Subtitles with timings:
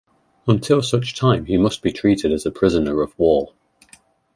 [0.47, 3.53] Until such time, he must be treated as a prisoner of war.